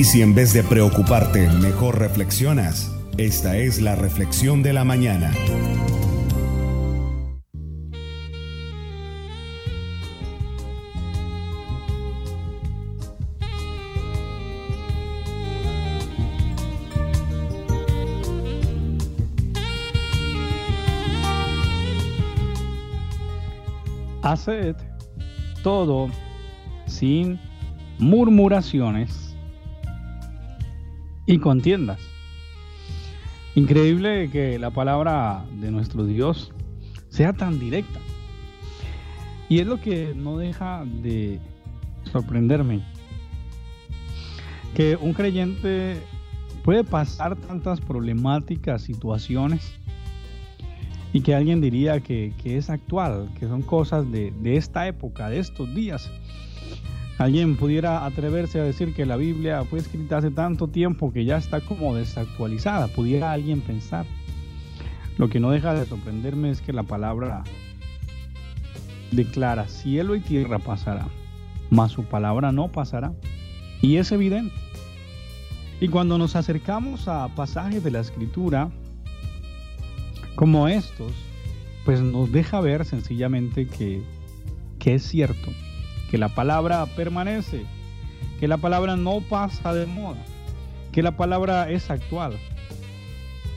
[0.00, 5.30] Y si en vez de preocuparte mejor reflexionas, esta es la reflexión de la mañana.
[24.22, 24.76] Haced
[25.62, 26.08] todo
[26.86, 27.38] sin
[27.98, 29.29] murmuraciones
[31.30, 32.00] y contiendas.
[33.54, 36.52] Increíble que la palabra de nuestro Dios
[37.08, 38.00] sea tan directa.
[39.48, 41.38] Y es lo que no deja de
[42.10, 42.82] sorprenderme.
[44.74, 45.98] Que un creyente
[46.64, 49.72] puede pasar tantas problemáticas, situaciones,
[51.12, 55.38] y que alguien diría que, es actual, que son cosas de, de esta época, de
[55.38, 56.10] estos días.
[57.20, 61.36] Alguien pudiera atreverse a decir que la Biblia fue escrita hace tanto tiempo que ya
[61.36, 64.06] está como desactualizada, pudiera alguien pensar.
[65.18, 67.44] Lo que no deja de sorprenderme es que la palabra
[69.10, 71.08] declara, cielo y tierra pasará,
[71.68, 73.12] mas su palabra no pasará.
[73.82, 74.54] Y es evidente.
[75.78, 78.70] Y cuando nos acercamos a pasajes de la escritura,
[80.36, 81.12] como estos,
[81.84, 84.00] pues nos deja ver sencillamente que,
[84.78, 85.50] que es cierto,
[86.10, 87.64] que la palabra permanece,
[88.38, 90.22] que la palabra no pasa de moda,
[90.92, 92.34] que la palabra es actual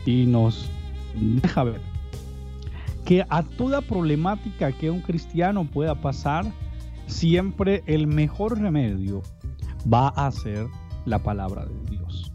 [0.06, 0.70] y nos
[1.16, 1.94] deja ver
[3.06, 6.46] que a toda problemática que un cristiano pueda pasar,
[7.08, 9.22] siempre el mejor remedio
[9.92, 10.68] va a ser
[11.06, 12.32] la palabra de Dios.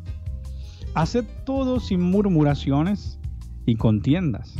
[0.94, 3.18] Haced todo sin murmuraciones
[3.66, 4.54] y contiendas.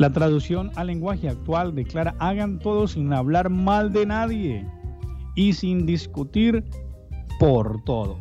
[0.00, 4.66] La traducción al lenguaje actual declara hagan todo sin hablar mal de nadie
[5.34, 6.64] y sin discutir
[7.38, 8.16] por todo.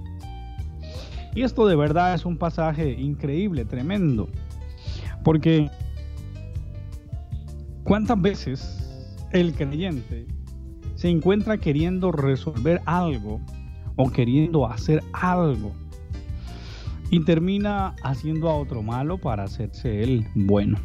[1.33, 4.27] Y esto de verdad es un pasaje increíble, tremendo,
[5.23, 5.69] porque
[7.85, 10.28] ¿cuántas veces el creyente
[10.96, 13.40] se encuentra queriendo resolver algo
[13.96, 15.72] o queriendo hacer algo
[17.09, 20.78] y termina haciendo a otro malo para hacerse él bueno.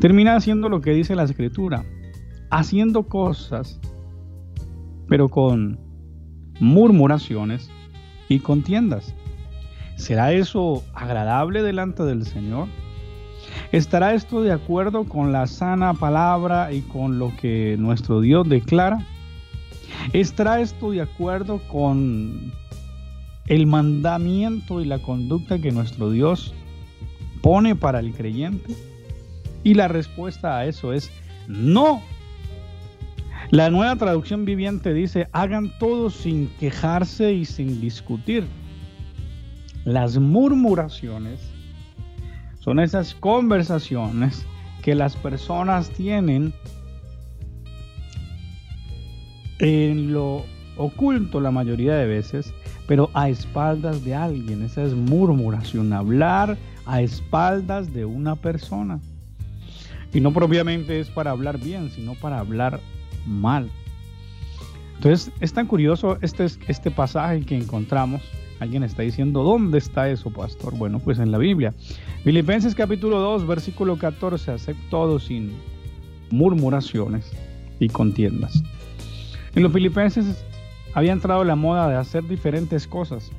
[0.00, 1.84] Termina haciendo lo que dice la escritura,
[2.50, 3.78] haciendo cosas,
[5.08, 5.78] pero con
[6.58, 7.70] murmuraciones
[8.26, 9.14] y contiendas.
[9.96, 12.68] ¿Será eso agradable delante del Señor?
[13.72, 19.06] ¿Estará esto de acuerdo con la sana palabra y con lo que nuestro Dios declara?
[20.14, 22.52] ¿Estará esto de acuerdo con
[23.48, 26.54] el mandamiento y la conducta que nuestro Dios
[27.42, 28.89] pone para el creyente?
[29.62, 31.10] Y la respuesta a eso es
[31.48, 32.02] no.
[33.50, 38.44] La nueva traducción viviente dice, hagan todo sin quejarse y sin discutir.
[39.84, 41.40] Las murmuraciones
[42.60, 44.46] son esas conversaciones
[44.82, 46.52] que las personas tienen
[49.58, 50.44] en lo
[50.76, 52.54] oculto la mayoría de veces
[52.90, 54.64] pero a espaldas de alguien.
[54.64, 58.98] Esa es murmuración, hablar a espaldas de una persona.
[60.12, 62.80] Y no propiamente es para hablar bien, sino para hablar
[63.26, 63.70] mal.
[64.96, 68.22] Entonces es tan curioso este, este pasaje que encontramos.
[68.58, 70.76] Alguien está diciendo, ¿dónde está eso, pastor?
[70.76, 71.72] Bueno, pues en la Biblia.
[72.24, 75.52] Filipenses capítulo 2, versículo 14, hacer todo sin
[76.30, 77.32] murmuraciones
[77.78, 78.62] y contiendas.
[79.54, 80.44] En los filipenses
[80.94, 83.30] había entrado la moda de hacer diferentes cosas,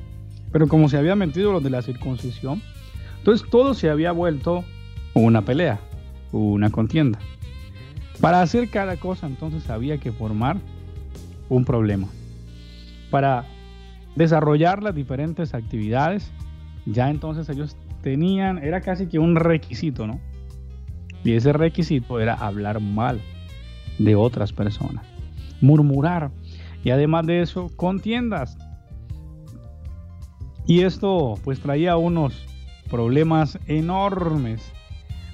[0.50, 2.60] pero como se había metido lo de la circuncisión,
[3.18, 4.64] entonces todo se había vuelto
[5.14, 5.78] una pelea,
[6.32, 7.18] una contienda.
[8.20, 10.56] Para hacer cada cosa entonces había que formar
[11.48, 12.08] un problema.
[13.10, 13.44] Para
[14.16, 16.32] desarrollar las diferentes actividades,
[16.86, 20.20] ya entonces ellos tenían, era casi que un requisito, ¿no?
[21.24, 23.20] Y ese requisito era hablar mal
[23.98, 25.06] de otras personas,
[25.60, 26.30] murmurar
[26.84, 28.58] y además de eso, contiendas.
[30.66, 32.46] Y esto pues traía unos
[32.90, 34.72] problemas enormes,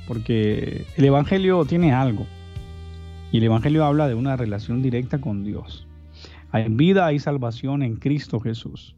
[0.08, 2.26] porque el Evangelio tiene algo.
[3.31, 5.87] Y el Evangelio habla de una relación directa con Dios.
[6.50, 8.96] Hay vida, y salvación en Cristo Jesús.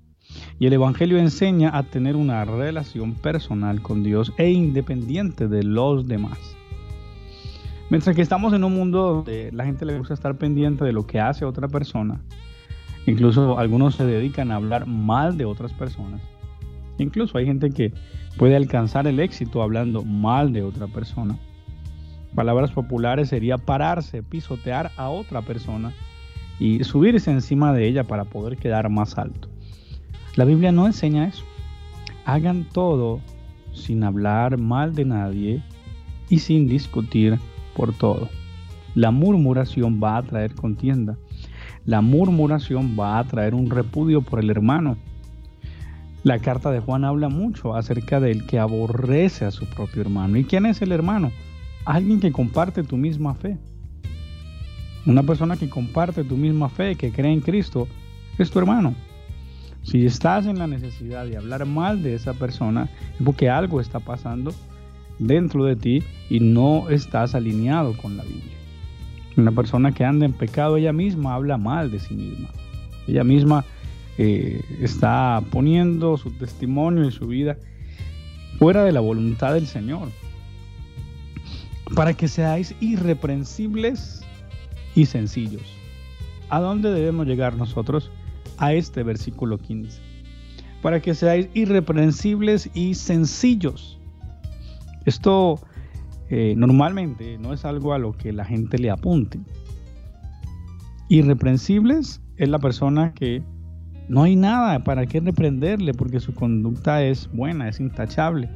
[0.60, 6.06] Y el Evangelio enseña a tener una relación personal con Dios e independiente de los
[6.06, 6.38] demás.
[7.90, 11.08] Mientras que estamos en un mundo donde la gente le gusta estar pendiente de lo
[11.08, 12.20] que hace otra persona,
[13.04, 16.20] incluso algunos se dedican a hablar mal de otras personas.
[17.02, 17.92] Incluso hay gente que
[18.36, 21.38] puede alcanzar el éxito hablando mal de otra persona.
[22.34, 25.92] Palabras populares sería pararse, pisotear a otra persona
[26.58, 29.48] y subirse encima de ella para poder quedar más alto.
[30.36, 31.44] La Biblia no enseña eso.
[32.24, 33.20] Hagan todo
[33.72, 35.62] sin hablar mal de nadie
[36.28, 37.38] y sin discutir
[37.74, 38.28] por todo.
[38.94, 41.16] La murmuración va a traer contienda.
[41.86, 44.96] La murmuración va a traer un repudio por el hermano.
[46.22, 50.36] La carta de Juan habla mucho acerca del que aborrece a su propio hermano.
[50.36, 51.32] ¿Y quién es el hermano?
[51.86, 53.56] Alguien que comparte tu misma fe.
[55.06, 57.88] Una persona que comparte tu misma fe, que cree en Cristo,
[58.38, 58.94] es tu hermano.
[59.82, 63.98] Si estás en la necesidad de hablar mal de esa persona, es porque algo está
[63.98, 64.52] pasando
[65.18, 68.58] dentro de ti y no estás alineado con la Biblia.
[69.38, 72.50] Una persona que anda en pecado, ella misma habla mal de sí misma.
[73.06, 73.64] Ella misma
[74.20, 77.56] está poniendo su testimonio y su vida
[78.58, 80.08] fuera de la voluntad del Señor.
[81.94, 84.22] Para que seáis irreprensibles
[84.94, 85.62] y sencillos.
[86.50, 88.10] ¿A dónde debemos llegar nosotros?
[88.58, 90.00] A este versículo 15.
[90.82, 93.98] Para que seáis irreprensibles y sencillos.
[95.06, 95.58] Esto
[96.28, 99.40] eh, normalmente no es algo a lo que la gente le apunte.
[101.08, 103.42] Irreprensibles es la persona que
[104.10, 108.50] no hay nada para qué reprenderle porque su conducta es buena, es intachable.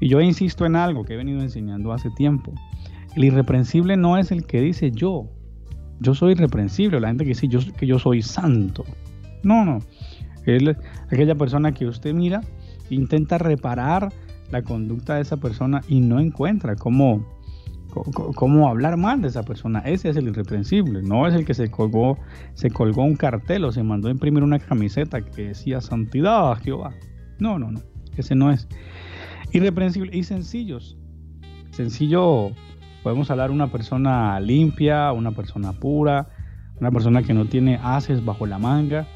[0.00, 2.52] Y yo insisto en algo que he venido enseñando hace tiempo.
[3.14, 5.30] El irreprensible no es el que dice yo.
[6.00, 8.84] Yo soy irreprensible, la gente que dice yo, que yo soy santo.
[9.44, 9.78] No, no.
[11.08, 12.40] Aquella persona que usted mira,
[12.90, 14.12] intenta reparar
[14.50, 17.24] la conducta de esa persona y no encuentra cómo,
[17.92, 19.80] cómo, hablar mal de esa persona.
[19.80, 22.18] Ese es el irreprensible, no es el que se colgó,
[22.54, 26.56] se colgó un cartel o se mandó a imprimir una camiseta que decía santidad a
[26.56, 26.94] Jehová.
[27.38, 27.80] No, no, no,
[28.16, 28.68] ese no es.
[29.52, 30.96] Irreprensible y sencillos.
[31.70, 32.52] Sencillo,
[33.02, 36.28] podemos hablar una persona limpia, una persona pura,
[36.80, 39.06] una persona que no tiene haces bajo la manga,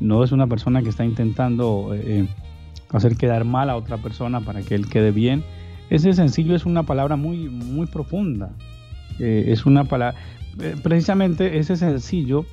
[0.00, 2.26] no es una persona que está intentando eh,
[2.90, 5.44] hacer quedar mal a otra persona para que él quede bien.
[5.90, 8.52] Ese sencillo es una palabra muy, muy profunda.
[9.18, 10.18] Eh, es una palabra,
[10.60, 12.44] eh, precisamente ese sencillo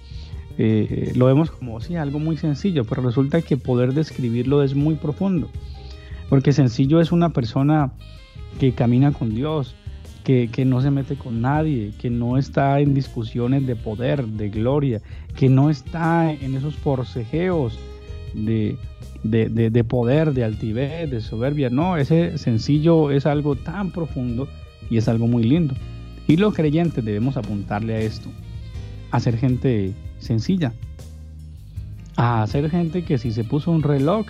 [0.57, 4.95] eh, lo vemos como sí, algo muy sencillo, pero resulta que poder describirlo es muy
[4.95, 5.49] profundo.
[6.29, 7.91] Porque sencillo es una persona
[8.59, 9.75] que camina con Dios,
[10.23, 14.49] que, que, no se mete con nadie, que no está en discusiones de poder, de
[14.49, 15.01] gloria,
[15.35, 17.79] que no está en esos forcejeos
[18.33, 18.77] de,
[19.23, 21.69] de, poder, de altivez, de soberbia.
[21.69, 24.47] No, ese sencillo es algo tan profundo
[24.89, 25.75] y es algo muy lindo.
[26.27, 28.29] Y los creyentes debemos apuntarle a esto,
[29.12, 30.73] a ser gente sencilla,
[32.15, 34.27] a ser gente que si se puso un reloj,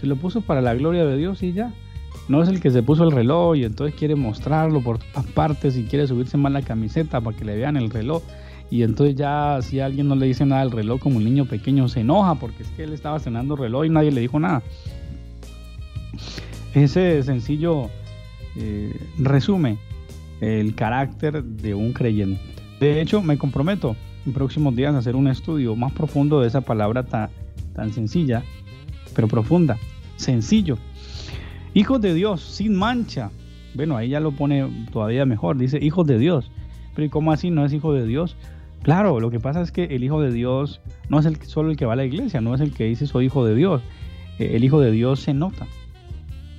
[0.00, 1.72] se lo puso para la gloria de Dios y ya.
[2.28, 5.76] No es el que se puso el reloj y entonces quiere mostrarlo por todas partes
[5.76, 8.22] y quiere subirse más la camiseta para que le vean el reloj.
[8.70, 11.88] Y entonces ya si alguien no le dice nada al reloj como un niño pequeño
[11.88, 14.62] se enoja porque es que él estaba cenando reloj y nadie le dijo nada.
[16.74, 17.88] Ese sencillo
[18.56, 19.78] eh, resume
[20.40, 22.40] el carácter de un creyente.
[22.80, 26.60] De hecho, me comprometo en próximos días a hacer un estudio más profundo de esa
[26.60, 27.30] palabra tan,
[27.74, 28.42] tan sencilla,
[29.14, 29.78] pero profunda.
[30.16, 30.78] Sencillo.
[31.74, 33.30] Hijos de Dios, sin mancha.
[33.74, 35.56] Bueno, ahí ya lo pone todavía mejor.
[35.56, 36.50] Dice hijos de Dios.
[36.94, 38.36] Pero ¿y cómo así no es hijo de Dios?
[38.82, 41.76] Claro, lo que pasa es que el Hijo de Dios no es el, solo el
[41.76, 43.82] que va a la iglesia, no es el que dice soy Hijo de Dios.
[44.38, 45.66] Eh, el Hijo de Dios se nota.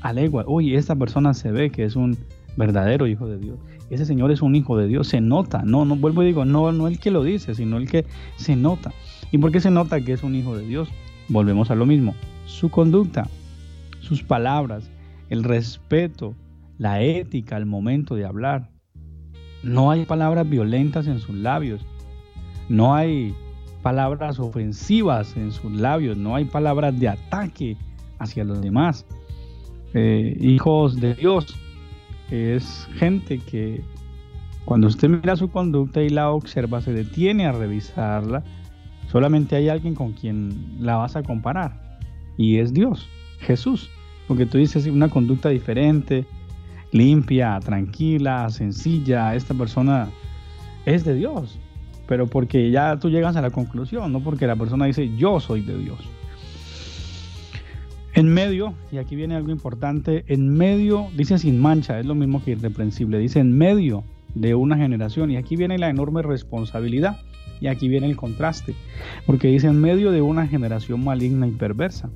[0.01, 2.17] Alegua, uy, esta persona se ve que es un
[2.55, 3.57] verdadero Hijo de Dios.
[3.89, 5.63] Ese Señor es un Hijo de Dios, se nota.
[5.63, 8.05] No, no vuelvo y digo, no, no el que lo dice, sino el que
[8.35, 8.91] se nota.
[9.31, 10.89] ¿Y por qué se nota que es un Hijo de Dios?
[11.29, 12.15] Volvemos a lo mismo.
[12.45, 13.27] Su conducta,
[14.01, 14.89] sus palabras,
[15.29, 16.35] el respeto,
[16.77, 18.69] la ética al momento de hablar.
[19.63, 21.85] No hay palabras violentas en sus labios
[22.69, 23.35] no hay
[23.81, 27.77] palabras ofensivas en sus labios, no hay palabras de ataque
[28.19, 29.05] hacia los demás.
[29.93, 31.55] Eh, hijos de Dios
[32.29, 33.81] es gente que
[34.65, 38.43] cuando usted mira su conducta y la observa, se detiene a revisarla,
[39.11, 41.99] solamente hay alguien con quien la vas a comparar
[42.37, 43.09] y es Dios,
[43.39, 43.89] Jesús.
[44.27, 46.23] Porque tú dices una conducta diferente,
[46.91, 50.09] limpia, tranquila, sencilla, esta persona
[50.85, 51.59] es de Dios
[52.09, 55.61] pero porque ya tú llegas a la conclusión, no porque la persona dice yo soy
[55.61, 55.99] de Dios.
[58.15, 62.43] En medio, y aquí viene algo importante, en medio, dice sin mancha, es lo mismo
[62.43, 67.21] que irreprensible, dice en medio de una generación, y aquí viene la enorme responsabilidad,
[67.61, 68.73] y aquí viene el contraste,
[69.27, 72.09] porque dice en medio de una generación maligna y perversa.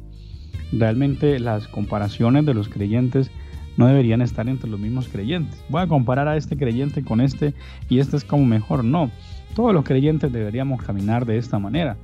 [0.72, 3.30] Realmente las comparaciones de los creyentes
[3.78, 5.64] no deberían estar entre los mismos creyentes.
[5.70, 7.54] Voy a comparar a este creyente con este
[7.90, 8.84] y este es como mejor.
[8.84, 9.12] No,
[9.54, 11.98] todos los creyentes deberíamos caminar de esta manera.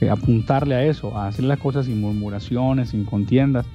[0.00, 3.66] eh, apuntarle a eso, a hacer las cosas sin murmuraciones, sin contiendas,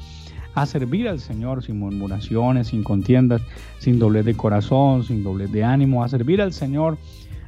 [0.55, 3.41] a servir al Señor sin murmuraciones, sin contiendas,
[3.79, 6.97] sin doblez de corazón, sin doblez de ánimo, a servir al Señor,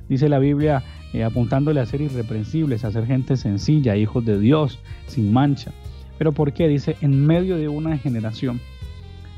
[0.09, 4.79] dice la Biblia, eh, apuntándole a ser irreprensibles, a ser gente sencilla, hijos de Dios,
[5.07, 5.71] sin mancha.
[6.17, 6.67] Pero ¿por qué?
[6.67, 8.59] Dice, en medio de una generación.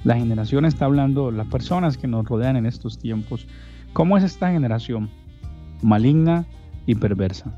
[0.04, 3.46] La generación está hablando, las personas que nos rodean en estos tiempos.
[3.94, 5.10] ¿Cómo es esta generación?
[5.82, 6.46] Maligna
[6.86, 7.52] y perversa.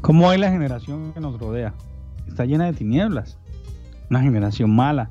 [0.00, 1.74] ¿Cómo es la generación que nos rodea?
[2.26, 3.38] Está llena de tinieblas.
[4.10, 5.10] Una generación mala.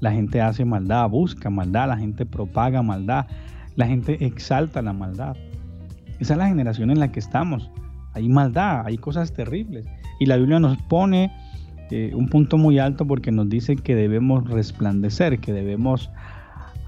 [0.00, 3.26] La gente hace maldad, busca maldad, la gente propaga maldad,
[3.76, 5.36] la gente exalta la maldad.
[6.18, 7.70] Esa es la generación en la que estamos.
[8.14, 9.86] Hay maldad, hay cosas terribles.
[10.18, 11.32] Y la Biblia nos pone
[11.90, 16.10] eh, un punto muy alto porque nos dice que debemos resplandecer, que debemos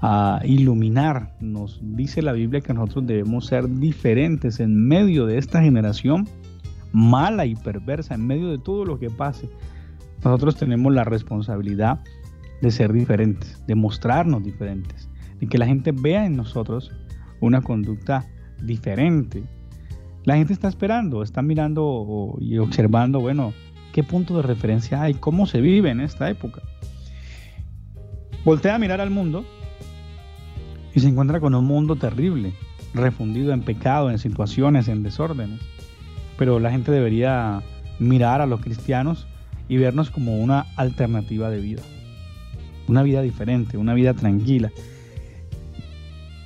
[0.05, 1.35] ah, iluminar.
[1.39, 6.27] Nos dice la Biblia que nosotros debemos ser diferentes en medio de esta generación
[6.95, 9.49] mala y perversa, en medio de todo lo que pase,
[10.23, 11.99] nosotros tenemos la responsabilidad
[12.61, 15.09] de ser diferentes, de mostrarnos diferentes,
[15.39, 16.91] de que la gente vea en nosotros
[17.41, 18.25] una conducta
[18.63, 19.43] diferente.
[20.23, 23.53] La gente está esperando, está mirando y observando, bueno,
[23.91, 26.61] qué punto de referencia hay, cómo se vive en esta época.
[28.45, 29.45] Voltea a mirar al mundo
[30.95, 32.53] y se encuentra con un mundo terrible,
[32.93, 35.59] refundido en pecado, en situaciones, en desórdenes
[36.37, 37.61] pero la gente debería
[37.99, 39.27] mirar a los cristianos
[39.67, 41.81] y vernos como una alternativa de vida.
[42.87, 44.71] Una vida diferente, una vida tranquila.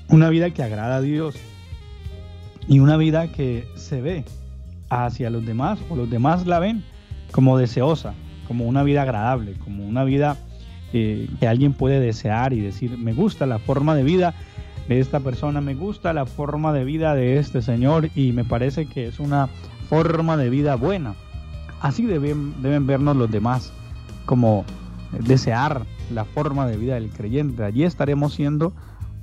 [0.07, 1.35] Una vida que agrada a Dios.
[2.67, 4.25] Y una vida que se ve
[4.89, 6.83] hacia los demás o los demás la ven
[7.31, 8.13] como deseosa,
[8.47, 10.37] como una vida agradable, como una vida
[10.93, 14.33] eh, que alguien puede desear y decir, me gusta la forma de vida
[14.87, 18.87] de esta persona, me gusta la forma de vida de este Señor y me parece
[18.87, 19.49] que es una
[19.87, 21.13] forma de vida buena.
[21.79, 23.71] Así deben, deben vernos los demás,
[24.25, 24.65] como
[25.11, 27.63] desear la forma de vida del creyente.
[27.63, 28.73] Allí estaremos siendo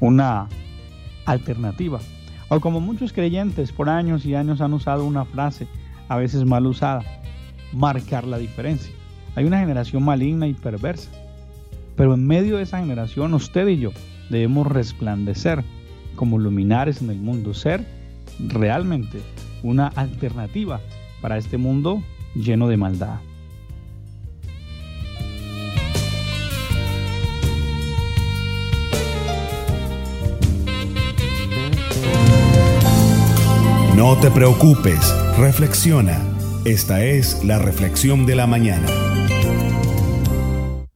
[0.00, 0.49] una
[1.25, 1.99] alternativa.
[2.49, 5.66] O como muchos creyentes por años y años han usado una frase,
[6.08, 7.02] a veces mal usada,
[7.73, 8.92] marcar la diferencia.
[9.35, 11.11] Hay una generación maligna y perversa.
[11.96, 13.90] Pero en medio de esa generación, usted y yo
[14.28, 15.64] debemos resplandecer
[16.14, 17.84] como luminares en el mundo, ser
[18.38, 19.20] realmente
[19.62, 20.80] una alternativa
[21.20, 22.02] para este mundo
[22.34, 23.18] lleno de maldad.
[33.96, 35.00] No te preocupes,
[35.38, 36.20] reflexiona.
[36.66, 38.86] Esta es la reflexión de la mañana.